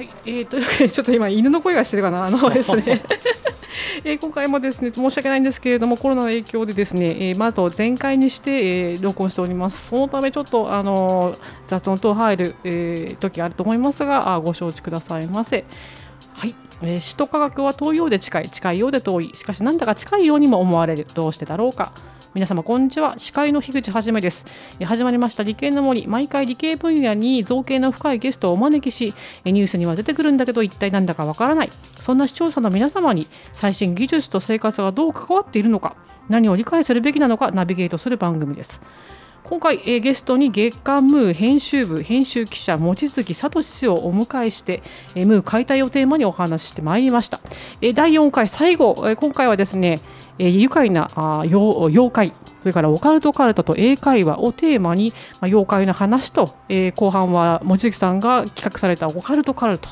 [0.00, 2.24] はい、えー、というわけでちょっと今犬の声がしてるかな？
[2.24, 3.02] あの ですね。
[4.02, 9.88] えー、今回もですね申し訳ないんですけれどもコロナの影響でですね、えー、まず全開にして、えー、録音しております。
[9.88, 11.36] そのためちょっとあの
[11.66, 15.66] 雑音等入る、えー、時あると思いますがあご承知くださいませ。
[16.32, 19.30] はい、えー、首都科学は遠いようで近い近いようで遠い。
[19.34, 21.06] しかしなんだか近いようにも思われる。
[21.12, 21.92] どうしてだろうか
[22.32, 23.18] 皆様こんにちは。
[23.18, 24.46] 司会の樋口はじめです。
[24.84, 26.06] 始まりました理系の森。
[26.06, 31.70] 毎回理系分野に造形の深いゲストをお招きしニュースには出てくるんだけど一体なんだかわからない。
[31.98, 35.96] そんな視聴者の皆様に最新技術と生活がどう関わっているのか
[36.28, 38.80] 何を理解するべきなのかナビゲートする番組です。
[39.50, 44.80] 今回、えー、ゲストに月刊ムー編集部編集記者望月聡氏をお迎えして、
[45.16, 47.40] えー、ムー解体をテーマにお話ししてまいりました、
[47.80, 49.98] えー、第4回最後、えー、今回はですね、
[50.38, 59.88] えー、愉快なあ妖怪それからオカルトカルタと英会話をテーマに、まあ、妖怪の話と、えー、後半は望月さんが企画されたオカルトカルト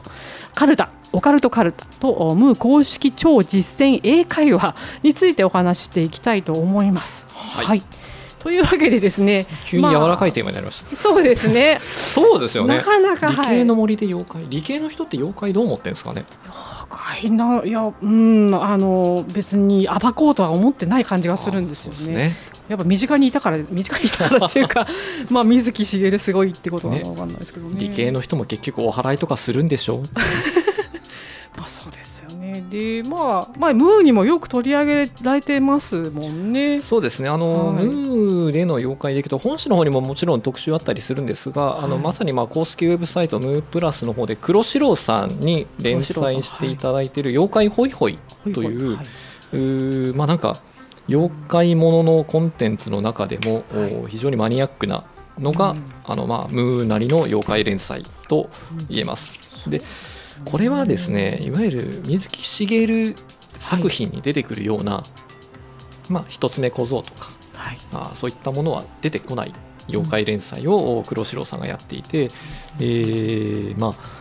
[0.55, 7.27] カルタオカルトカルタとムー公式超実践英会話についてお話していきたいと思います。
[7.57, 7.83] はい、はい
[8.49, 11.81] というわけでですね急に柔らかいテーマになりました、まあ、そうですね。
[11.93, 12.77] そうですよね。
[12.77, 16.25] なかなか理系の森で妖怪、はい、理系の人って妖怪どう思ってるんですかね？
[16.47, 22.15] 妖怪ないやうんあの別に暴こうとは思ってない感じがするんですよね。
[22.15, 22.37] ね。
[22.71, 24.87] やっぱ身近にいたから身近にいたからっていうか
[25.29, 30.01] まあ水木しげるすごいってことは分かんないですけどね、ね、理系の人も結局お祓いとかするんでしょう。
[31.59, 32.08] まあそうですよ
[32.53, 32.65] ね。
[32.71, 36.81] でまあ、まあ、ムーにもよく取り上げられてますもんね。
[36.81, 37.29] そうですね。
[37.29, 48.19] あの、はい、ムーでの妖怪でいくと本誌の方にももちろん特集あったりするんですが、はい、あのまさにまあ公式ウェブサイトムープラスの方で黒白さんに連載していただいている「妖怪ホイホイ」
[48.55, 49.03] という、は
[49.53, 50.59] い、うまあなんか
[51.09, 53.65] 妖怪もののコンテンツの中でも、
[54.09, 55.05] 非常にマニアックな
[55.39, 58.51] のが、うん、あのまあムーなりの妖怪連載と
[58.91, 59.71] 言えます。
[59.71, 59.81] で
[60.45, 63.17] これはですねいわゆる水木しげる
[63.61, 65.05] 作品に出てくるような、は
[66.09, 69.53] い、まあ一つ目小僧とか、はい、あそういったものは出てこない
[69.89, 74.19] 妖怪連載を黒城さんがやっていて、うん、えー、まあ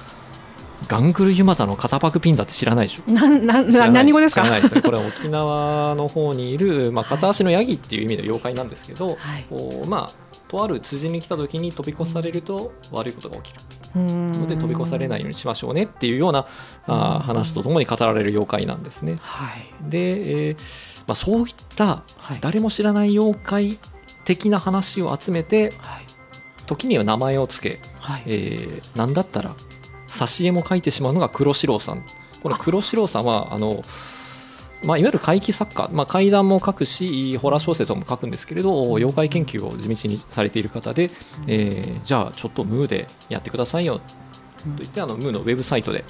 [0.88, 3.12] ガングルユマタの肩パクピンダって知らないでしょ？
[3.12, 4.44] ななな何語ですか？
[4.44, 4.76] ないです。
[4.76, 13.62] ねこれは沖縄の方にいる、まあ、片足のヤギっていう意味の妖怪なんですけど、はい、おまあとある辻に来た時に飛び越されると悪いことが起きる。
[13.96, 16.46] ので飛び越されないようにしましょうねっていうような
[16.86, 19.16] あ話とともに語られる妖怪なんですね。
[19.22, 20.58] はい、で、えー
[21.08, 22.04] まあ、そういった
[22.42, 23.80] 誰も知らない妖怪
[24.26, 26.06] 的な話を集めて、はい、
[26.66, 28.24] 時には名前を付け、はい。
[28.28, 29.56] えー、何だったら
[30.08, 32.04] 挿絵も描いてしまうのが黒四郎さん。
[32.44, 33.82] この黒四郎さんはあの
[34.84, 41.10] まあ、いわゆる怪奇作家、まあ、怪談も書くしホラー小説も書くんですけれど妖怪研究を地道にされている方で、
[41.48, 44.04] えー、じゃあちょっとムーでやってくださいよと
[44.78, 46.04] 言ってあのムーのウェブサイトで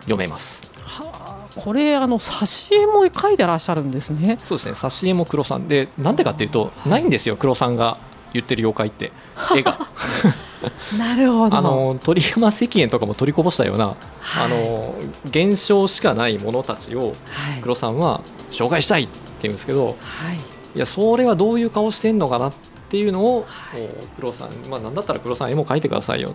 [0.00, 0.62] 読めます。
[0.82, 4.38] はあ、これあの挿絵も書いてらっしゃるんですね。
[4.42, 5.68] そうですね挿絵も黒さん。
[5.68, 7.98] でなんでかっていうとないんですよ黒さんが
[8.32, 9.12] 言ってる妖怪って。
[9.56, 9.78] 絵が
[10.98, 11.56] なるほど。
[11.56, 13.94] あの鳥山石燕とかも取りこぼしたような、は
[14.42, 14.94] い、あの
[15.26, 17.14] 現象しかないものたちを
[17.60, 19.12] 黒さんは紹介したいって
[19.42, 19.96] 言うんですけど、はい、
[20.76, 22.52] いやそれはどういう顔してんのかなっ
[22.88, 26.34] ていうのを、はい、黒さん、まあ、なんだったら黒さん絵も描いてくださいよ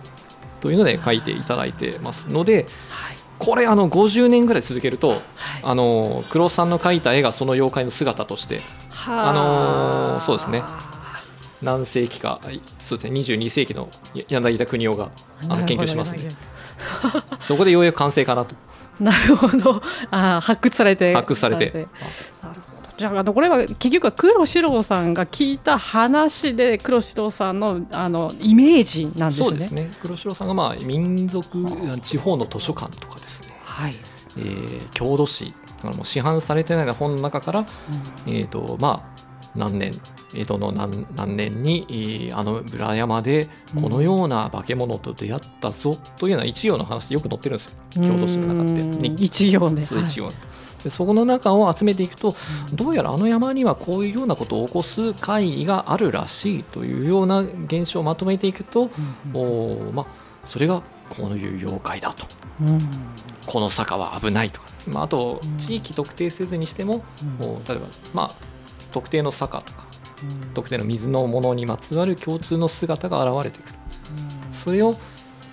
[0.60, 1.16] というので描い。
[1.26, 2.66] ていただいてますので、
[3.38, 5.20] これあの50年ぐらい続けると、
[5.62, 8.60] あの黒さんの描いた絵がその妖怪の姿として、
[9.06, 10.62] あのそうですね
[11.66, 12.40] 何世紀か
[12.78, 13.88] そうですね22世紀の
[14.28, 15.10] 柳田国夫が
[15.48, 16.28] あの研究しますね。
[17.40, 18.54] そこでようやく完成かなと。
[19.00, 19.82] なるほど。
[20.10, 21.12] あ発掘されて。
[21.14, 21.88] 発掘されて。
[22.96, 29.48] じゃあこれは結局は黒四郎さんが聞いた話で黒四郎さんのあのイメージなんですね。
[29.48, 29.90] そうですね。
[30.00, 31.58] 黒四郎さんがまあ民族
[32.00, 33.96] 地方の図書館とかですね、はい。
[34.38, 35.52] えー、郷土史
[35.82, 37.62] もう市販されてない本の中から、う
[38.30, 39.20] ん、えーとまあ、
[39.54, 39.92] 何年
[40.36, 43.48] 江戸の何何年にあの裏山で
[43.80, 48.02] このような化け物と出会ったぞというような一行の話よく載ってるんですよ。
[48.02, 49.06] 郷土史の中って。
[49.22, 49.82] 一行ね。
[49.82, 50.34] 一行、はい。
[50.86, 52.34] でそこの中を集めていくと
[52.72, 58.90] どうやらあの山にはこういうようなことを起こす会議があるらしいというような現象をまとめていくと、
[59.34, 60.06] うん、おまあ、
[60.44, 62.26] それがこういう妖怪だと、
[62.60, 62.80] うん、
[63.46, 67.04] この坂は危ないとか、まあ、あと地域特定せずにしても、
[67.40, 68.30] うん、例えば、まあ、
[68.92, 69.85] 特定の坂とか
[70.54, 73.74] 特定の水のものにまつわる共通の姿が現れてくる、
[74.52, 74.96] それを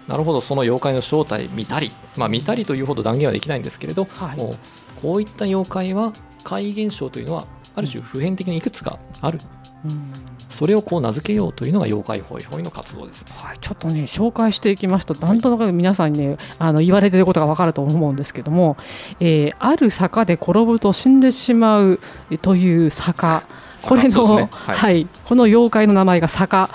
[0.07, 4.56] なるほどその妖怪の正体見たり、まあ、見たりというほど断言はできないんですけれど、はい、もう
[5.01, 6.13] こういった妖怪は
[6.44, 9.39] 怪現象というのはある種普遍的にいくつかある、
[9.86, 10.12] うん、
[10.50, 18.77] それをこう名付けようというのが妖怪ホイホイの活動です、はい、ちょっとね紹介していきますとなんとなく皆さんにねあの言われてることが分かると思うんですけども、
[19.19, 22.00] えー、ある坂で転ぶと死んでしまう
[22.42, 23.44] という坂
[23.83, 24.50] これの、ね。
[24.51, 26.69] はい、はい、この妖怪の名前が坂。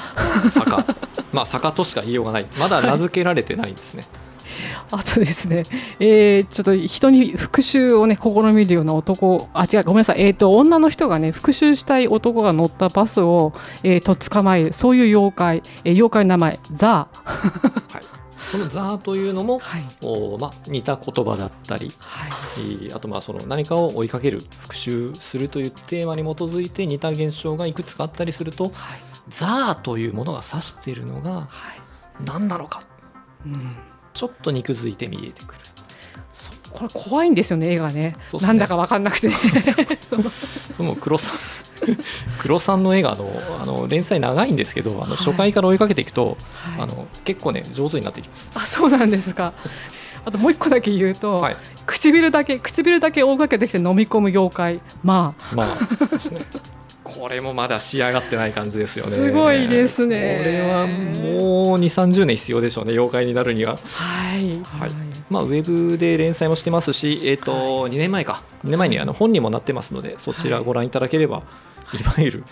[0.50, 0.84] 坂。
[1.32, 2.46] まあ坂としか言いようがない。
[2.58, 4.04] まだ名付けられてないですね、
[4.90, 5.64] あとですね、
[6.00, 9.48] えー、ちょっと人に復讐をね試みるような男。
[9.52, 9.82] あ違う。
[9.84, 10.22] ごめんなさい。
[10.22, 13.52] えっ、ー、と女の人がね復讐したい男が乗ったバスを、
[13.82, 14.72] えー、と捕まえる。
[14.72, 17.87] そういう妖怪、えー、妖怪の名前ザー。
[18.48, 22.26] はいこの「ザー」というのも、はい、おまあ、似た言葉だったり、は
[22.60, 31.48] い、あとまあその何かを追いかける復讐するというテーマに基づいて似た現象がいくつかあったりすると「はい、ザー」というものが指しているのが
[32.24, 32.80] 何なのか、
[33.44, 33.76] うん、
[34.14, 35.60] ちょっと肉付いて見えてくる。
[36.72, 39.30] これ怖いんですよね絵がね、ね、なんだか分かんなくて、
[40.76, 41.34] その黒さん
[42.38, 49.52] 黒さんの絵があのあの連載長いんですけどあの初回から追いかけていくと、はい、あの結構ね上手になっていきますあそうなんですか
[50.24, 51.56] あともう一個だけ言うと、はい、
[51.86, 55.66] 唇だけ唇だけ追いかけてきて飲み込む妖怪まあまあ
[57.04, 59.10] これもまだ仕上がってない感じですよね。
[59.10, 60.38] すごいですね。
[60.38, 63.76] これはもう2、30年必要でしょうね、妖怪になるには。
[63.76, 64.50] はい。
[64.62, 65.07] はい。
[65.30, 71.42] まあ、ウェブで連載もしてますし、えっ、ー、と、はい、2年前か、2年前にあの本にもなってますので、そちらご覧いただければ、は
[71.96, 72.44] い、いわゆる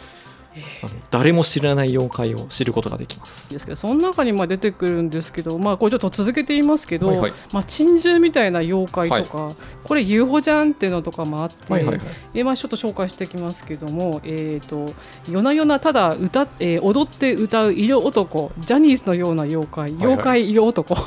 [0.82, 3.50] あの誰も知らない妖怪を知ることができます。
[3.50, 14.92] ですけどその中にま出てくるんですけど、まあ、これちょっと続けて言いますけど、はいはい、まあ、珍獣みたいな妖怪とか、はい、これ UFO じゃんっていうのとかもあって、はいはいはい、えまあ、ちょっと紹介していきますけども、えーと、
[15.28, 20.94] 夜な夜なただ歌、えー、踊って歌う色男ジャニーズのような妖怪、妖怪色男。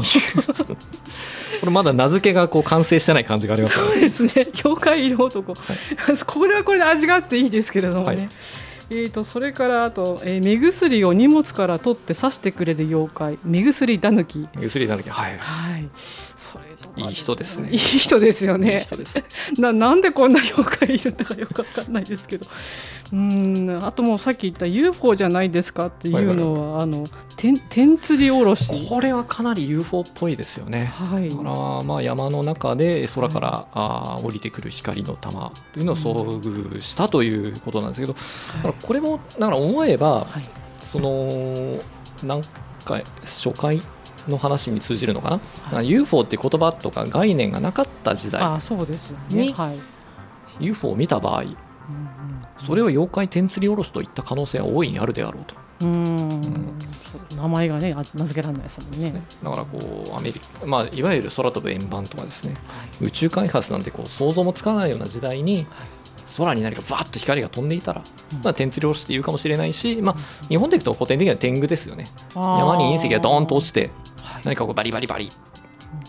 [1.60, 4.32] これまだ名付けがこう完成してない感じがあります、ね、そうですね。
[4.64, 5.60] 妖怪色男、は
[6.14, 8.30] い、 これはこれで味があっていいですけれどもね、はい
[8.92, 13.40] えーと、それからあと、えー、目薬を荷物から取って刺してくれる妖怪。
[13.44, 17.70] 目薬だぬき目薬だぬきはい、はい、それといい人ですね。
[17.70, 18.84] いい人ですよね。
[19.60, 22.48] ななんでこんな妖怪いるんだかよくわかんないですけど
[23.12, 28.88] うんあともうさっき言った UFO じゃないですかっていうのは、はいはい、あの天天釣りおろし。
[28.88, 38.14] これはかなり UFO っぽいですよね、はい、だからまあ山の中で空から、はい、あ降りてくる光の玉というのを遭遇したということなんですけど、
[38.68, 40.44] はい、これもだから思えば、はい、
[40.78, 41.80] その
[42.24, 42.42] 何
[42.86, 43.82] 回初回
[44.28, 48.44] の話に通じるのかな、はい、UFO って言葉とか概念がなかった時代
[49.30, 49.56] に
[50.60, 51.44] UFO を見た場合、
[52.66, 55.56] それを妖怪天釣りおろすといった可能性は大いにあるであろうと。
[55.82, 56.42] うん、
[57.38, 62.60] 名前がね名付けられないですもんね、だからこうアメリカ、まあ、いわゆる空飛ぶ円盤とかですね、は
[63.02, 65.66] い、宇宙開発なんてこう想像もつかないような時代に、
[66.38, 68.04] 空に何かバーッと光が飛んでいたら、
[68.44, 72.06] まあ、天釣りおろしって言うかもしれないし、まあ、日本でいくと古典的には天狗ですよね。
[72.36, 73.90] 山に隕石がドーンと落ちて
[74.44, 75.32] 何かこうバリバリバリ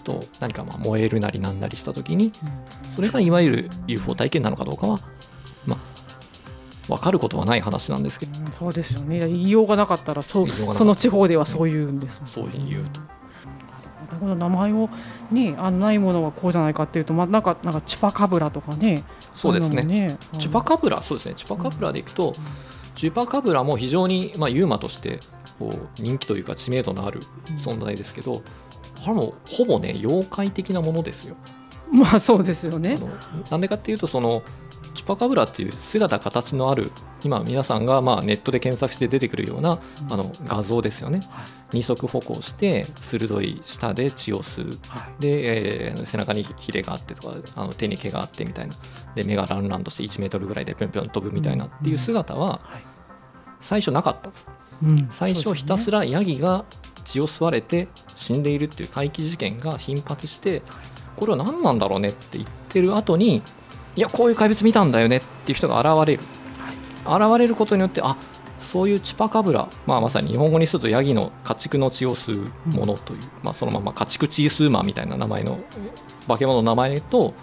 [0.05, 2.33] と何かまあ燃えるなりなんなりした時に
[2.95, 5.11] それがいわゆる UFO 体験なのかどうかはまあ
[6.91, 9.21] 分かることはない話なんですけど、うん、そうですよね。
[9.21, 13.01] 言いようがなかったらそうその地方ではそう言うんです、ね、そういうふうに言うと。
[14.19, 14.91] この名前を
[15.31, 19.05] ねあないものはこうじゃないかっていうと、まあ、なんかなんかチュパカブラとかね。
[19.35, 21.35] そうですね、ね、チュパカブラそうですね。
[21.37, 22.35] チュパカブラでいくと、うん、
[22.95, 25.21] チュパカブラも非常に、まあ、ユーマとして
[25.59, 27.21] こう人気というか知名度のある
[27.65, 28.43] 存在ですけど、うん、
[29.05, 31.37] あれもほぼね妖怪的なものですよ。
[31.93, 32.99] まあそうですよね。
[33.51, 34.43] なんでかっていうとその
[34.95, 36.91] チュパカブラっていう姿形のある
[37.23, 39.79] 今皆さんがまあネットで検索して出てくるような
[40.11, 41.21] あの画像ですよね、
[41.73, 44.79] 二足歩行して鋭い舌で血を吸う、
[45.21, 48.75] で、えー、背中にヒレがあってとかあの手に毛があってみたいな。
[49.15, 52.61] で目がランランとして1メートルぐらいでぴょんぴょん飛ぶみたいなっていう姿は
[53.61, 54.49] 最初なかったんです、
[54.83, 56.65] うん、最初ひたすらヤギが
[57.05, 60.63] 血を吸われて死んでいるっていう怪奇事件が頻発して
[61.17, 63.43] これは何なんだろうねって言ってる後に
[63.97, 66.23] いやこういう怪物見たんだよねっていう人が現れる、
[67.05, 68.17] はい、現れることによってあ
[68.59, 75.59] そういうチュパカブラ、まあ、まさに日本語にするとヤギの家畜の血を吸うものという、うん、まあ、そのまま家畜血吸うマンみたいな名前の
[76.29, 77.35] 化け物の名前と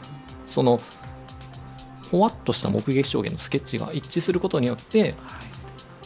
[0.46, 0.80] その
[2.12, 5.14] ほわっとした目撃証言のスケッチが一致することによって、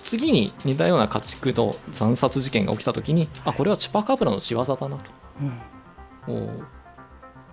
[0.01, 4.97] 次に似たような家畜の惨殺事件が起きた時にあこれはチュパカブラの仕業だなと、
[6.27, 6.63] うん、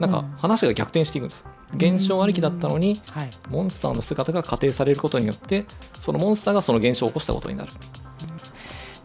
[0.01, 1.45] なんか話が逆転していくんです。
[1.75, 5.65] 現象ありきだったのに、はい、モンスターの姿が仮定されることによって
[5.99, 7.73] そのモンスターがその現象を起こしたことになる。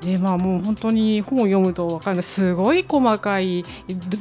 [0.04, 3.64] でまあ、もう本当に本を読むと分かるすごい細かい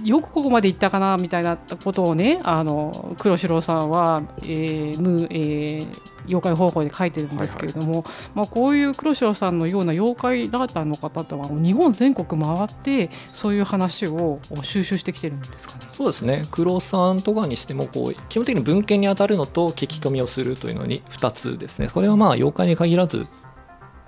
[0.05, 5.87] よくここまでいったかなみたいなことをねあの黒城さんは、えームえー、
[6.27, 15.87] 妖怪方法で書いてるんですけれども、はいはい、まあ、こういう黒潮さんのような妖怪ラーターの方とは日本全国回ってそういう話を収集してきてるんですかね。
[15.93, 16.45] そうですね。
[16.51, 21.89] 黒さんとかにしてもこう基本的に文献に当たるのと聞き込みをするというのに2つですね。
[21.89, 23.27] これはまあ妖怪に限らず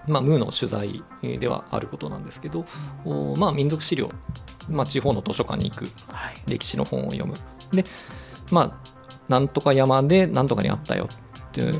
[0.06, 1.02] まあ、ムーの取材
[1.38, 2.66] ではあることなんですけど、
[3.04, 4.10] うん、まあ、民族資料、
[4.68, 7.34] まあ、地方の図書館に行く、はい、歴史の本を読む。
[7.72, 7.84] で
[8.50, 8.94] まあ
[9.28, 11.08] なんとか山でなんとかにあったよ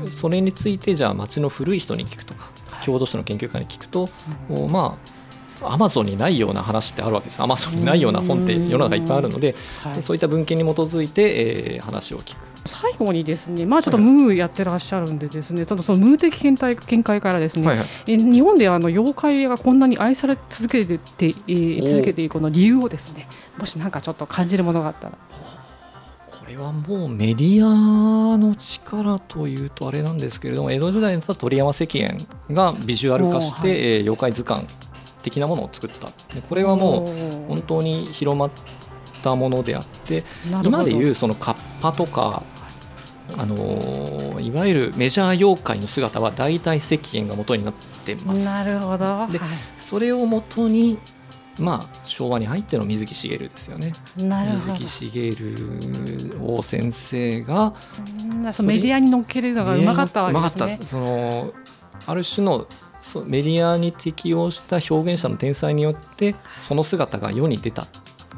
[0.09, 2.49] それについてじゃあ町の古い人に聞くとか
[2.83, 4.09] 郷土史の研究家に聞くと、
[4.49, 5.15] うん、まあ
[5.61, 12.39] アマゾンにないような話ってあるわけですアマゾンにないような本って世の中いっぱいあるので、はい、そういった文献に基づいて、えー、話を聞く。
[12.67, 23.27] 最後にですね、まあ、ちょっとムーやってらっしゃるんでですね、はい、そのそのムー的見解見解からですね、はいはい、え日本であの妖怪がこんなに愛され続けてて、えー、続けていくこの理由をですね
[23.59, 25.17] もしなんかちょっと感じるものがあったら。
[26.45, 34.67] これはもうメディアの力というとあれなんですけれども江戸時代だった鳥山石燕がビジュアル化して、はい、えー、妖怪図鑑
[35.23, 36.07] 的なものを作った。
[36.47, 38.51] これはもう本当に広まっ
[39.23, 40.23] たものであって
[40.63, 42.43] 今でいうそのカッパとか
[43.39, 47.73] あのー、いわゆるメジャー妖怪の姿は大体石燕が元になっ
[48.05, 48.45] てます。
[48.45, 49.29] なるほど、で、はい、
[49.79, 50.99] それを元に
[51.59, 53.93] まあ、昭和に入っての水木しげるですよね。
[54.17, 57.73] 水木しげる王先生が
[58.63, 60.79] メディアに乗っけるのがうまかったわけですね。
[60.85, 61.53] その
[62.07, 62.67] ある種の
[63.25, 67.87] メディアに適応した表現者の天才によってその姿が世に出た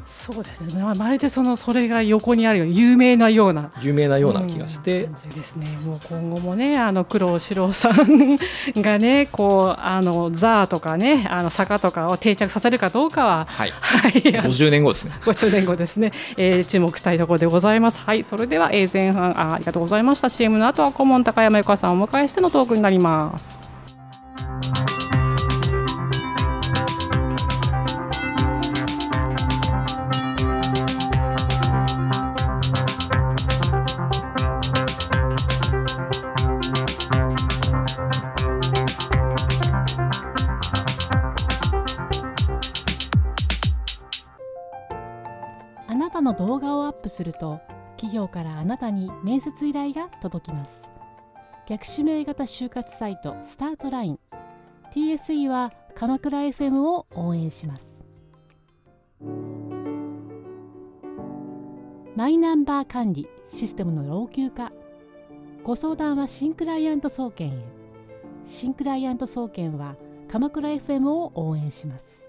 [0.08, 0.82] そうですね。
[0.82, 5.66] まるでそのそれが横にあるように有名なような有名なような気がして、うん、ですね。
[5.84, 8.38] もう今後もねあの工藤四郎さん
[8.76, 15.12] がねこうあのザーとかねあの坂とかを定着させるかどうかは、はい、はい、50年後ですね。
[15.22, 18.00] 50年後ですね、えー、注目したいところでございます。
[18.00, 18.24] はい。
[18.24, 20.30] それでは、えー、前半あありがとうございました。
[20.30, 23.58] CM の後は顧問高山由香さんをお迎えしてのトークになります
[46.10, 47.60] たの動画をアップすると
[47.96, 50.88] 企業からあなたに面接依頼が届きます。
[51.66, 54.20] 逆指名型就活サイトスタートライン。
[54.92, 58.02] TSE は鎌倉 FM を応援します。
[62.16, 64.72] マイナンバー管理システムの老朽化。
[65.62, 67.64] ご相談は新クライアント総研へ。
[68.44, 69.96] 新クライアント総研は
[70.28, 72.28] 鎌倉 FM を応援します。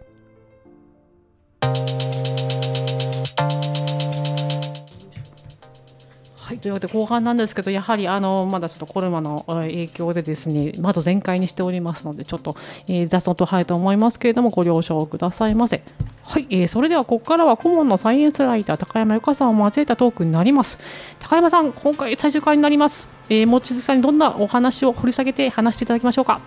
[6.50, 12.56] はい、というわけで後半なんですけどやはりあのまだちょっとコロナの影響でですねまだ全開にしておりますのでちょっと、
[12.88, 15.84] えー、雑音と入ると思いますけれどもご了承くださいませ。
[16.24, 20.80] はい、えー、それではここからは顧問のサイエンスライター高山由香さんを交えたトークになります。
[21.20, 26.42] 高山さん今回最終回になります、えー、望月さんにどんなお話を掘り下げて話していただきましょうか。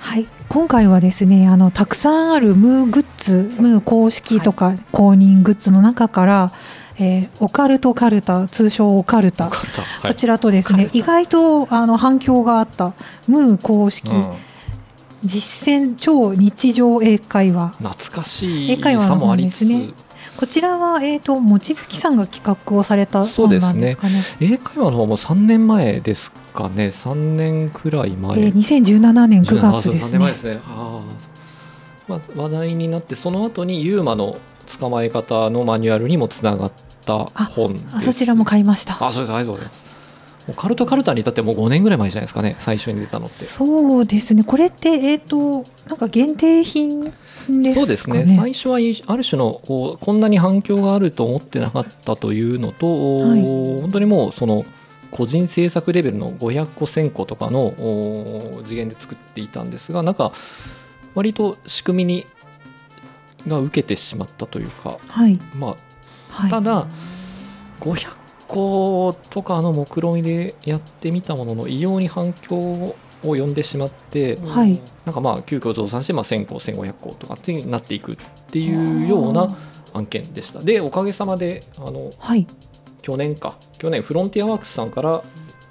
[0.00, 6.52] はい、今回はですねあのたくさんあるムーグッズムー公式とか公認グッズの中から、
[7.00, 9.50] えー、オカルトカルタ通称オカルタ、は
[10.04, 12.94] い、こちらとですね意外とあの反響があった。
[13.26, 14.34] ムー公式、うん、
[15.24, 17.68] 実践超日常英会話。
[17.78, 19.90] 懐かしい英会話の本ですね。
[20.36, 24.14] こちらは、えーと、望月さんが企画をされた本なんですかね。
[24.14, 28.38] ね英会話の方も3年前ですかね、3年くらい前。
[28.38, 30.18] えー、2017年9月ですね。
[30.18, 30.60] 3年前ですね。
[30.66, 31.02] あ
[32.06, 34.38] まあ、話題になって、その後にユーマの
[34.78, 36.72] 捕まえ方のマニュアルにもつながっ
[37.08, 39.04] た本あそちらも買いました。
[39.04, 39.88] あそれでありがとうございます
[40.56, 43.34] カルトカルタに至ってもう5年ぐらい前じゃないですかね最初に出たのって。
[43.44, 44.44] そうですね。
[44.44, 48.36] これってえっ、ー、となんか限定品ですか、ね、そうですね。
[48.38, 48.76] 最初は
[49.12, 54.64] ある種のこんなに反響があると思ってなかったというのと、はい、本当にもうその
[55.10, 57.74] 個人制作レベルの500個1000個とかの
[58.64, 60.32] 次元で作っていたんですがなんか
[61.14, 62.26] 割と仕組みに
[63.46, 65.76] が受けてしまったというか、はい、まあ
[66.50, 66.86] ただ
[67.80, 68.16] 500
[68.46, 78.16] 個とかの目論見でやってみたものの異様に反響を呼んでしまって、はい、なんかまあ急遽増産してまあ1000個1500個とかってなっていくっ
[78.50, 79.56] ていうような
[79.94, 80.60] 案件でした。
[80.60, 82.46] でおかげさまであの、はい、
[83.02, 83.56] 去年か。
[83.78, 85.22] 去年フロンティアワークスさんから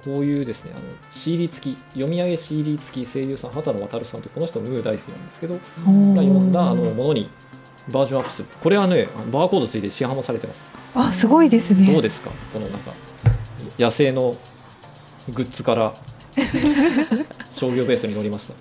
[0.03, 7.29] こういうですねあの CD 付き読み上げ CD 付き声優さん畑野渉さんというこの人ムー大好きなんですけどが読んだあのものに
[7.89, 8.47] バージョンアップする。
[8.61, 10.61] これはねバーコードついて市販もされてます。
[10.95, 11.91] あすごいですね。
[11.91, 12.31] どうですか？
[12.53, 12.91] このなんか
[13.79, 14.35] 野生の
[15.33, 15.93] グッズから
[17.51, 18.53] 商業ベースに乗りました。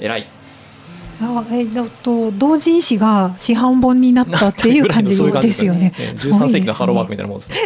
[0.00, 0.26] 偉い。
[1.20, 5.92] あえだと同人誌が市販本になったっていう感じですよ ね。
[6.16, 7.56] 十三世紀のハローワークみたいなもんですね。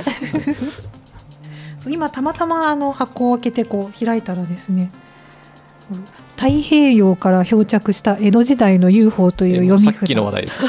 [1.89, 4.91] 今たまたまあの箱を開けてこう開いたらですね。
[6.39, 10.07] 太平洋から漂着した江戸時代の UFO という読み札。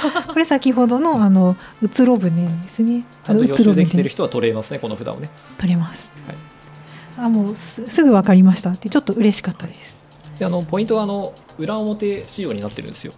[0.28, 3.04] これ先ほどのあのうつろ舟ですね。
[3.24, 5.30] ちゃんと予習できてる人は取れますねこの札をね。
[5.60, 6.12] 取れます。
[6.26, 10.00] はい、あもうすすぐ分かりましたってちょっと嬉しかったです。
[10.40, 13.14] であのポイントはあの裏表仕様になってるんですよ。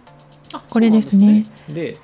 [0.52, 1.46] あこれですね。
[1.70, 1.96] で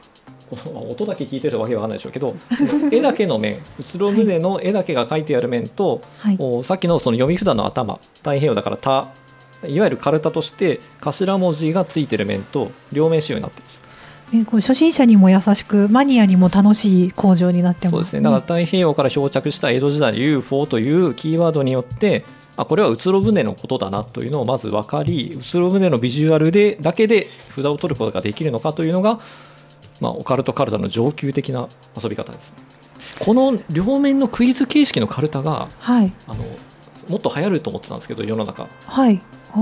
[0.48, 2.34] この音だけ聞いてるわけわかんないでしょうけど
[2.90, 9.08] 絵だけの面うつろ舟の絵だけが書いてある面と、はい、さっきのその読み札の頭太平洋だから「た」
[9.66, 13.64] いわゆるカルタとして頭文字がついてる面と両面仕様になってる
[14.32, 18.20] えこう初心者にも優しくマニアにも楽しい工場になってます、ね、そうですね。
[18.22, 22.24] だから太平洋から漂着した江戸時代の UFO というキーワードによって
[22.56, 29.20] あこれはうつろ舟のことだなというのをまず分かりうつろ舟のビジュアルでだけで札を取ることができるのかというのが、
[30.00, 31.68] まあ、オカルトカルタの上級的な
[32.00, 32.54] 遊び方です
[33.20, 36.44] この両面のクイズ形式のカルタが、はい、あの
[37.08, 39.20] もっと流行ると思ってたんですけど世の中、はい、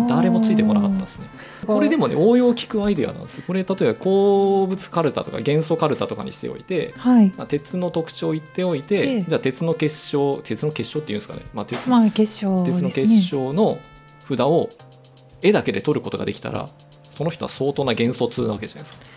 [0.09, 1.27] 誰もついてこなかったですね。
[1.67, 13.79] これでもね応用聞くアイデアなんですこれ例えば鉱物カルタとか元素カルタとかにしておいて、はい、まあ、鉄の特徴を言っておいて、じゃあ鉄の結晶鉄の結晶っていうんですかね、まあ鉄まあ結晶、ね、鉄の結晶の
[14.29, 14.71] 札を
[15.43, 16.69] 絵だけで取ることができたら
[17.09, 19.16] その人は相当な元素通なわけじゃないですか。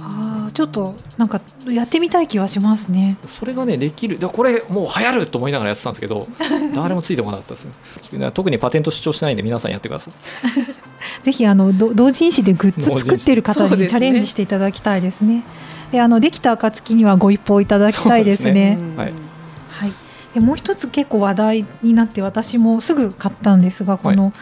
[0.00, 3.16] あちょっとなんかやってみたい気はしますね。
[3.26, 4.18] それがねできる。
[4.18, 6.26] でこれもう流行ると思いながらやってたんですけど
[6.74, 7.66] 誰もついてこなかったです
[8.12, 8.30] ね。
[8.32, 10.14] 特にパテント主張しないんで皆さんやってください。
[11.22, 15.42] ぜひあの同人誌でグッズ作っている方にチャレンジしていただきたいですね。
[15.92, 19.12] であのできた暁にはご一報いただきたいですね、ね、はい、
[19.70, 19.92] はい、
[20.32, 24.32] でもう一つ結構話題になって私もすぐ買ったんですがこの、はい、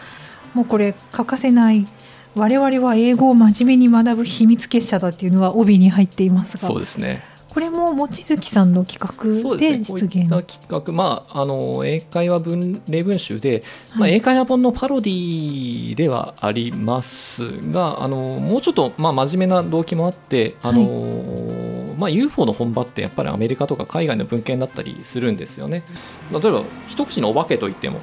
[0.53, 1.85] もうこれ欠かせない
[2.35, 7.21] 我々は英語を真面目に学ぶ秘密結社だっていうのは帯に入っていますがそうですね。
[7.53, 21.95] これも望月さんの企画で実現、ね、企画、まあ、あの英会話文例文集で、はい、まあ、英会話本のパロディではありますがあのもうちょっと、まあ、真面目な動機もあってあの、はい。
[21.97, 25.83] まあ、UFO の本場ってやっぱりアメリカとか海外の文献だったりするんですよね。
[26.31, 27.99] 例えば一口のお化けといっても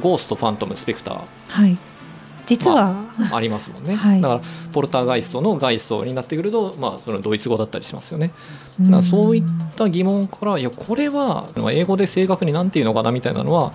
[0.00, 1.76] ゴースト、ファントム、スペクター、はい、
[2.48, 4.40] 実は、まあ、ありますもんね、はい、だから
[4.72, 8.32] ポルターガイストのガイストになってくると、まあ、そのドイツ語だったりしますよね。
[8.80, 9.44] だからそういっ
[9.76, 13.72] た疑問からいやこれは英語で正確に何て言うのかなみたいなのは、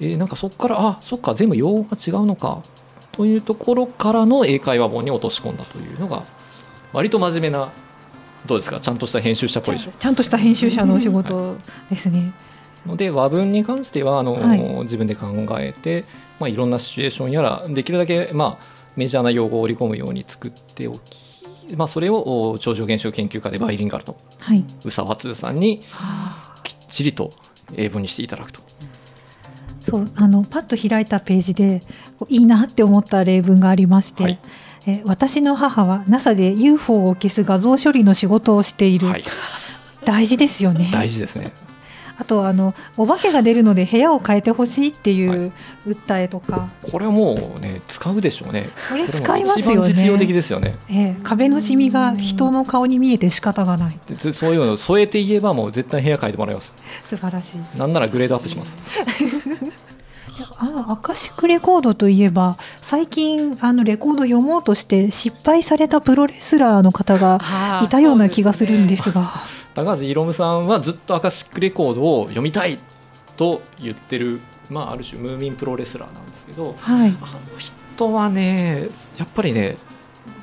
[0.00, 2.62] えー、なんかそこからあそっか全部用語が違うのか
[3.12, 6.24] というところからの英会話本に落とし込んだというのが
[6.92, 7.70] 割と真面目な
[8.46, 8.80] どうですか？
[8.80, 9.92] ちゃんとした編集者っぽいでしょ？
[9.92, 11.56] ちゃんとした編集者のお仕事
[11.88, 12.32] ですね。
[12.84, 15.28] ので和文に関してはあの、はい、自分で考
[15.60, 16.04] えて、
[16.42, 18.64] まあ、いろんなシチュエーションやらできるだけ、まあ、
[18.96, 24.16] メジャーな用語を織り込むように作っておき、まあ、それを超常現象研究家でバイリンガルの
[24.84, 25.78] 宇佐和通さんに
[26.64, 27.32] きっちりと
[27.76, 28.60] 英文にしていただくと。
[29.88, 31.82] そうあのパッと開いたページで
[32.28, 34.38] いいなって思った例文がありまして、はい、
[34.86, 39.24] え私の母は NASA で UFO を消す画像処理の仕事をしている、はい、
[40.04, 40.88] 大事ですよね。
[40.92, 41.52] 大事ですね
[42.18, 45.52] あとあのお化けが出るので部屋を変えてほしいっていう
[45.86, 48.70] 訴えとか、はい、これはもうね使うでしょうね。
[48.90, 49.88] これ使いますよね。
[49.88, 53.98] 実用的ですよね、えー、壁のシミが人の顔に見えて仕方がない。
[54.34, 56.72] そういうのを添えて言えばもう絶対部屋変えてもらいます。
[57.04, 57.78] 素晴らしい。
[57.78, 58.78] なんならグレードアップします。
[60.58, 69.30] あのアカシックレコードといえば最近あのレコード読もうとして失敗されたプロレスラーの方がいたような気がするんですが。
[69.74, 72.78] 高橋宏夢さんはずっとアカシックレコードを読みたい
[73.36, 79.76] と言ってる、まあ、ある種ムーミンプロレスラーなんですけど、はい、あの人はねやっぱりね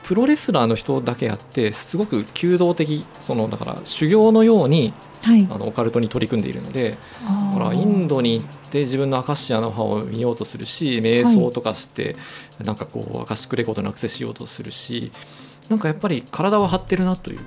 [0.04, 6.98] プロレスラーの人だけあってすごく弓道的そのだから修行のように、はい、あのオカルトに取り組んでいるので
[7.54, 12.14] ほらインドに行って自分のアカシアの葉を見ようとするし瞑想とかして、
[12.58, 15.12] はい、なんかこうアカシックレコードにアクセスしようとするし
[15.70, 17.40] なんかやっぱり体は張ってるなという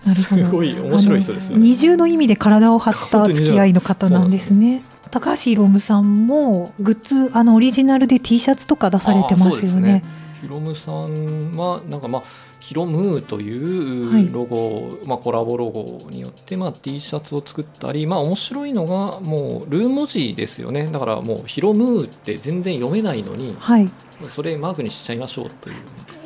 [0.00, 4.82] すごい面白い人ですよ、ね、二重の意味で体を張った付き合いの方なんですね。
[5.10, 10.02] 高橋ロムさんもグッズあのオリジナルで T シャツとか出されてますよね。
[10.40, 12.22] ヒロムさんはなんかまあ
[12.60, 20.86] ヒロムーというロゴ、はい、まあコラボロゴによってまあ T シャツを作ったりまあ面白いのがもうルー文字ですよね。
[20.86, 23.90] だからもうヒロムーって全然読めないのに、はい、
[24.28, 25.80] それマークにしちゃいましょうという、ね、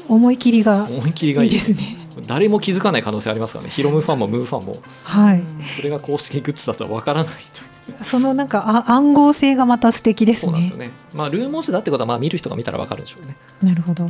[0.08, 5.42] 思い切りが思い切りがいいですね誰も気づかない可能性ありますからねヒロムファンもムーファンも、はい、
[5.76, 7.72] それが公式グッズだとはわからないと
[8.04, 10.52] そのなんか暗号性がまた素敵ですね。
[10.52, 10.90] そうですね。
[11.12, 13.36] まあルー文字だってことはまあ見る人が見たらわかるでしょうね。
[13.62, 14.08] なるほど。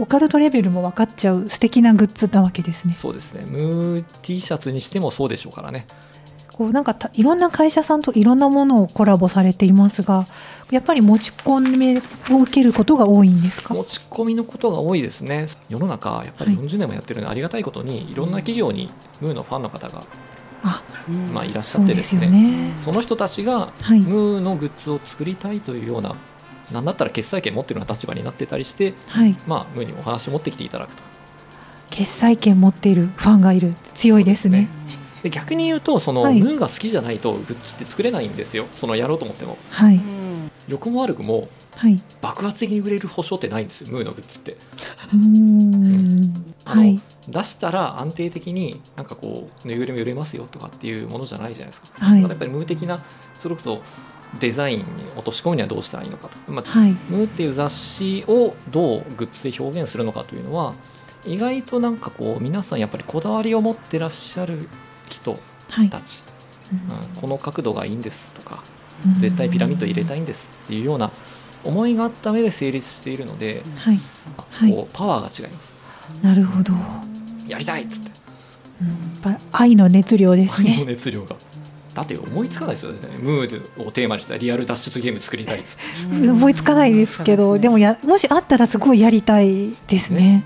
[0.00, 2.94] オカルトレベルも分かっちゃう素敵なグッズなわけですね。
[2.94, 3.44] そうですね。
[3.46, 5.86] ムー T シャツにしてもそうでしょうからね。
[6.52, 10.26] こうなんかいろんな会社さんといろんなものをコラボされていますが、
[10.70, 11.98] やっぱり持ち込み
[12.34, 13.74] を受けることが多いんですか？
[13.74, 15.48] 持ち込みのことが多いですね。
[15.68, 20.04] 世の中やっぱり40年もやってるので、ありがたいことにいろんな企業にムーのファンの方が
[20.62, 20.82] あ
[21.32, 26.16] まあ、いらっしゃってですね、ね、その人たちがムーのグッズを作りたいというような、は
[26.70, 31.02] い、なんだったら決済権持ってるような立場になってたりして、はい、まあ、ムーにお話を持ってきていただくと。
[31.88, 33.74] 決済権持っているファンがいる。
[33.94, 34.68] 強いですね。
[35.22, 38.66] で逆に言うとその、はい、ムーが好きじゃないとグッズって作れないんですよ。
[38.76, 40.00] そのやろうと思っても、はい、
[40.70, 43.88] 良くも悪くも、はい、爆発的に売れる保証ってないんですよ。
[43.90, 44.56] ムーのグッズって。
[45.12, 47.00] うん、はい。
[47.28, 53.02] 出したら安定的になんかこうぬいぐるみ売れますよとかっていうものじゃないじゃないですか、はい、やっぱり無的な
[53.36, 53.82] それこそ
[54.38, 54.84] デザインに
[55.16, 60.74] 落とし込むにはどうしたらいいのかと、まあはい、ムーっていう雑誌をどうグッズで表現するのかというのは
[61.24, 64.68] 意外となんかこう皆さんやっぱりこだわりを持ってらっしゃる
[65.08, 65.38] 人
[65.90, 66.24] たち、
[66.86, 68.60] はい、うん、この角度がいいんですとか、うん、
[69.18, 71.10] 絶対ピラミッド入れたいんですっていうような
[71.64, 74.00] 思いがあった上で成立しているので、はい、
[74.72, 75.72] こうパワーが違います。
[76.22, 76.72] なるほど。
[77.46, 78.10] やりたいっつって、
[79.24, 80.74] うん、愛の熱量ですね。
[80.78, 81.36] 愛の熱量が。
[81.94, 82.98] だって思いつかないですよね。
[83.18, 86.30] ムードをテーマにしたリアル脱出ゲーム作りたいっつって。
[86.30, 90.44] 思いつかないですけどでもやもしあったらすごいやりたいですね、ね、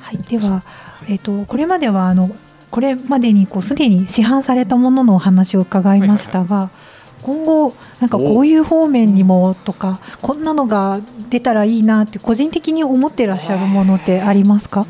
[0.00, 0.18] はい。
[0.18, 0.62] では、
[1.08, 2.34] えーと、これまではあの
[2.70, 6.85] これまでにこうすでに市販されたもののお話を伺いましたが、はいはいはい
[7.26, 14.86] 今後なんかこういう方面にもとかこんなのが出たらいいなって個人的に思ってらっしゃるものってありますか？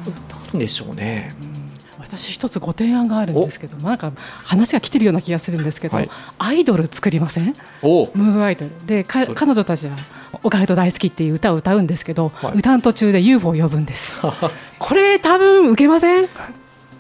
[0.52, 1.34] なんでしょうね。
[1.98, 4.12] 私一つご提案があるんですけどなんか
[4.44, 7.54] 話が来てるような気がするんですけど、はい、アイドル作りません？
[7.82, 8.72] ムーアイドル。
[8.86, 9.96] で彼女たちは
[10.44, 14.16] 「オカルト大好き」っていう歌を歌うんですけど、はい、歌の途中で UFO を呼ぶんです。
[14.78, 16.28] これ多分受けません？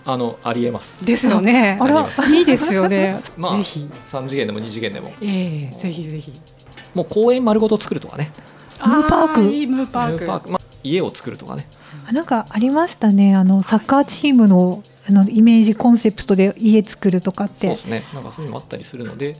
[0.06, 1.04] あのありえます。
[1.04, 1.76] ですよね。
[1.82, 3.20] あらいいですよね。
[3.36, 3.88] まあぜひ。
[4.04, 5.12] 3次元でも2次元でも。
[5.20, 6.32] ええー、ぜひぜひ。
[6.94, 8.30] もう公園丸ごと作るとかね。
[8.84, 9.42] ムーパーク。
[9.42, 11.66] いいムーパーク、まあ、家を作るとかね。
[12.12, 13.34] なんかありましたね。
[13.34, 17.68] あのサッカーチームのあのイメージコンセプトで家作るとかって。
[17.68, 18.04] そうですね。
[18.14, 19.36] なんかそういうのもあったりするので、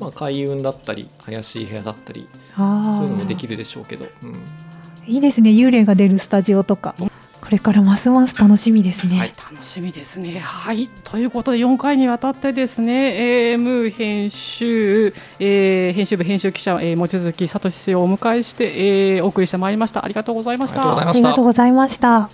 [0.00, 2.68] まあ、開運だったり怪しい部屋だったりそうい
[3.06, 4.40] うのもできるでしょうけど、うん、
[5.06, 5.50] いいですね。
[5.50, 6.94] 幽霊が出るスタジオとか
[7.48, 9.18] これからますます楽しみですね。
[9.18, 10.38] はい、楽しみですね。
[10.38, 20.04] はい、ということで4回にわたってですね、えー、ムー編集、えー、編集部編集記者、えー、望月聡氏をお迎えして、えー、お送りしてまいりました。
[20.04, 20.98] ありがとうございました。
[21.08, 22.28] ありがとうございました。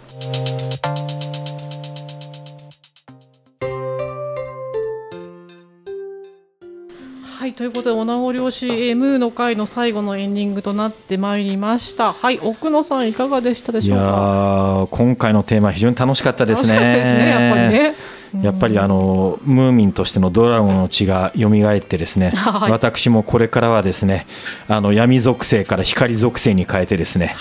[7.44, 12.14] はいということでお名残惜しいムーの会の最後のエンディングとなってまいりました。
[12.14, 14.88] はい奥野さんいかがでしたでしょうか？
[14.90, 16.78] 今回のテーマ非常に楽しかったですね。
[16.78, 17.94] ですねやっぱりね。
[18.42, 24.26] やっぱりあのムーミンとしてのドラゴンの血が蘇ってですね、 はい、私もこれからはですね
[24.66, 27.35] あの闇属性から光属性に変えてですね、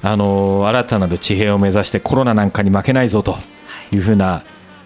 [0.00, 3.36] はい、あの新たなる地平を目指してコロナなんかに負けないぞと
[3.92, 4.44] いうふうな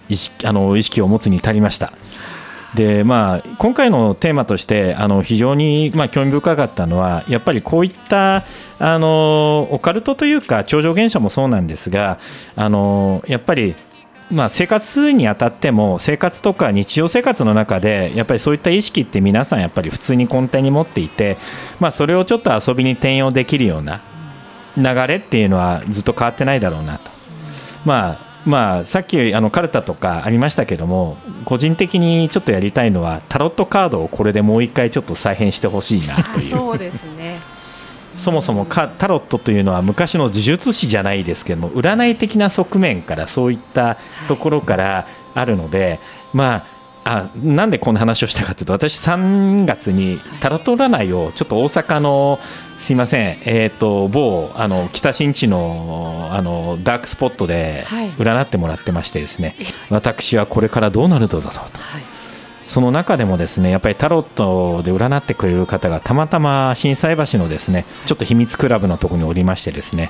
[0.09, 1.92] 意識あの意識を持つに至りました。
[2.77, 8.45] でまあ、今回のテーマとしてあの非常に、まあ、興味深かったのはやっぱりこういった
[8.79, 12.19] あのオカルトというか超常現象もそうなんですが
[12.55, 13.75] あのやっぱり
[14.31, 21.39] まあ、生活にあたっても生活とか日常生活の中でやっぱりそういった意識って皆さんやっぱり普通に根底に持っていて、
[21.79, 24.03] まあ、それをちょっと遊びに転用できるような
[24.77, 27.11] 流れっていうのはずっと変わってないだろうなと。
[27.85, 36.42] まあまあ、さっきあのカルタとかありましたけども個人的にちょっとやりたいのはタロットカードをこれでもう一回ちょっと再編してほしいなという。
[36.42, 37.40] そうですね。
[38.14, 46.00] そもそもタロットというのは昔の呪術師じゃないですけども占い的な側面からそういったところからあるので、
[46.32, 46.76] まあ
[47.09, 52.40] あなんでこんな話をしたかというと私3月にタロット占いをちょっと大阪の
[52.77, 57.85] すいません、えーと、某あの北新地のあのダークスポットで
[58.19, 59.57] 占ってもらってましてですね、
[59.88, 61.81] 私はこれからどうなるのだろうと。
[62.64, 70.09] その中でもですねやっぱりタロットで占ってくれる方がたまたま心斎橋のですねちょっと秘密クラブのところにおりましてですねい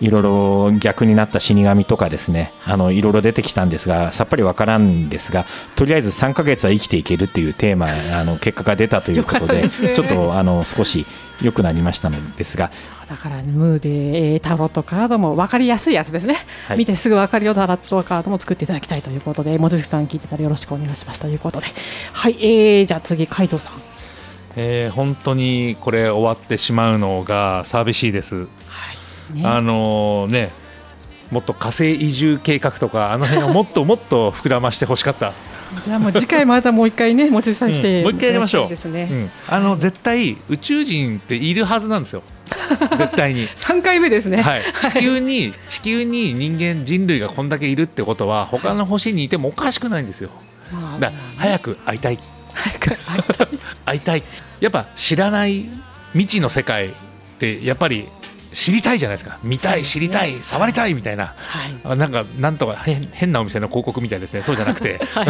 [0.00, 2.52] ろいろ逆になった死神とかですね。
[2.64, 11.06] あのいろいろ出てきたんですがさっぱりわからんですがとりあえず3か月は生きていけるっていうテーマあの結果が出たということで、ね、ちょっとあの少し
[11.42, 12.70] 良くなりましたのですが。
[13.08, 21.68] だからムーでタロットカードも分かりやすいやつですね、はい、見てすぐ分かるようなタロットカードも作っていただきたいということで望月さん聞いてたらよろしくお願いしますということで。
[22.12, 23.74] はい、えー、じゃあ次海藤さん。
[24.56, 28.48] えー、本当にこれ終わってしまうのが寂しいです。
[29.44, 30.50] あのね
[31.30, 35.32] もっと火星移住計画とかあの辺をもっともっと膨らましてほしかった。
[35.82, 38.68] じゃあもう次回またもう一回ね持ちさん来て、うん、もう一回やりましょう。
[38.68, 39.08] ですね。
[39.10, 42.22] うん、あの、絶対宇宙人っているはずなんですよ。
[42.96, 43.48] 絶対に。
[43.48, 50.30] 3回目ですね、はい、地球に地球に人間人類がこんだけいるってことは他の星にいてもおかしくないんですよ、
[51.00, 52.18] だ早く会いたい。
[52.54, 53.48] 早く会いたい。
[53.86, 54.22] 会いたい。
[54.60, 55.68] やっぱ知らない
[56.12, 56.90] 未知の世界っ
[57.38, 58.08] てやっぱり
[58.52, 59.38] 知りたいじゃないですか。
[59.42, 64.42] 見たい、ね、知りたい触りたいみたいな、はい、なんかなんとか変なお店の広告みたいですね。
[64.42, 65.26] そうじゃなくて、 はい、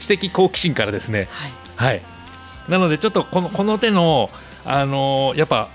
[0.00, 1.28] 知的好奇心からですね、
[1.76, 2.02] はい、はい、
[2.68, 4.30] なのでちょっとこのこの手の
[4.64, 5.68] あのー、やっぱ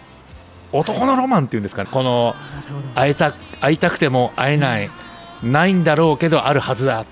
[0.71, 1.89] 男のロマンっていうんですかね。
[1.91, 2.35] この
[2.95, 4.89] 会えた会いたくても会えない、
[5.43, 7.05] うん、ないんだろうけどあるはずだ、は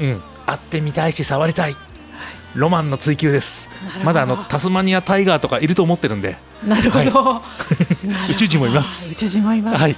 [0.00, 1.76] い、うん、会ってみたいし触りたい
[2.54, 3.68] ロマンの追求です。
[4.04, 6.36] まだあのタスマニアタイガーとかいると思ってるんで。
[6.66, 7.42] なるほど、は
[8.28, 9.10] い、宇宙人もいます。
[9.12, 9.96] 宇宙人もいます、はい、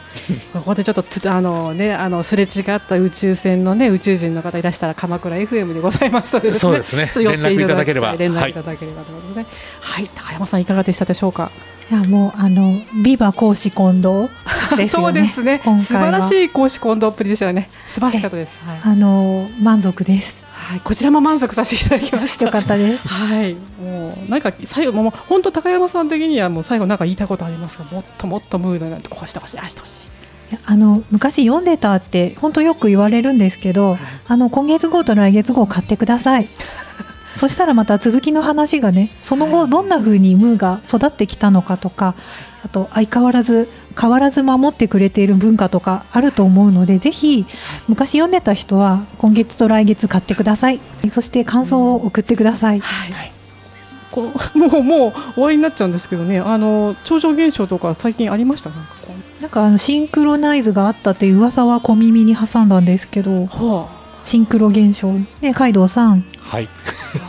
[0.52, 7.10] ここでちょっとあのねあのすれ違った宇宙船のね宇宙人の方いらしたら鎌倉 FM でございますので、ね、そうですね。
[7.14, 8.16] 連絡いただければ。
[8.16, 9.12] 連絡いただければと。
[9.12, 9.46] いうことでね、
[9.80, 11.50] はい、はい、高山さんいかがでしたでしょうか？
[11.88, 14.28] いやもうあのビバ公私混同
[14.76, 15.06] ですよね。
[15.06, 15.60] そうですね。
[15.64, 17.70] 素晴らしい公私混同っぷりでしたよね。
[17.86, 18.58] 素晴らしかったです。
[18.64, 20.42] はい、あの満足です。
[20.52, 22.46] はい、こちらも満足させていただきました。
[22.46, 23.06] よかったです。
[23.06, 27.84] はい、もうなんか最後もう本当高山さん的にはもう最後なんか言いたいことありますか？
[27.84, 29.92] もっともっとムードなんてこうしてほしい、ああしてほしい。
[30.64, 36.48] あの昔読んでたって本当よく言われるんですけど、あの今月号と来月号買ってください。
[37.36, 42.14] そしたらまた続きの話がねその後どんな風にムーが育ってきたのかとか
[42.64, 43.68] あと相変わらず
[43.98, 47.46] 変わらず守ってくれている文化とかあると思うのでぜひ
[47.88, 50.80] 昔読んでた人は今月と来月買ってください。
[51.12, 53.32] そして感想を送ってください、はい。
[54.10, 56.40] こうもうもう終わりになっちゃうんですけどね。
[56.40, 58.70] あの超常現象とか最近ありました？
[58.70, 58.90] なんか
[59.40, 63.95] なんかあのシンクロナイズがあったっていう噂は小耳に挟んだんですけど、はあ、
[64.26, 65.12] シンクロ現象。
[65.40, 66.22] ねカイドウさん。
[66.42, 66.68] はい。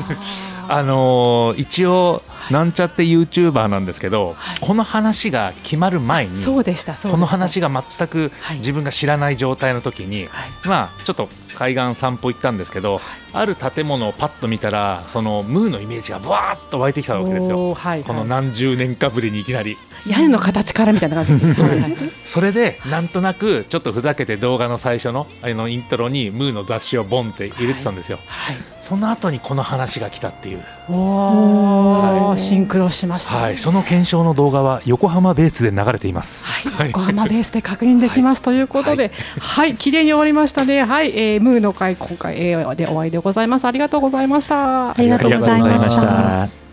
[0.68, 19.78] あのー、一応なんちゃってユーチューバーなんですけど、はい、この話が決まる前にそうでしたこの話が全く自分が知らない状態の時に、はい、まあちょっと海岸散歩行ったんですけど、はい、ある建物をパッと見たらそのムーのイメージがぶわっと湧いてきたわけですよ、はいはい、この何十年かぶりにいきなり。
[20.06, 21.94] 屋根の形からみたいな感じですそうです。
[22.24, 30.64] それでなんとなくちょっとふざけて動画の最初のあのイントロにムーの雑誌をボンって入れてたんですよ、はい、その後にこの話が来たっていう。
[30.90, 39.76] お、はい、シンクロしました、ね、はい、その検証の動画は横浜ベースで流れています、はい、横浜ベースで確認できます、ということではい。
[39.76, 40.86] 綺麗に終わりましたね。
[40.86, 43.66] はい、えー、ムーの会今回、えー、でお会いでございます。
[43.66, 44.92] ありがとうございました。
[44.92, 46.67] ありがとうございました